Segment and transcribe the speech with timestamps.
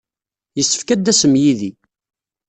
[0.57, 1.71] Yessefk ad d-tasem yid-i.